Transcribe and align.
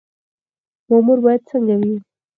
مامور 0.89 1.17
باید 1.25 1.41
څنګه 1.49 1.75
وي؟ 1.81 1.93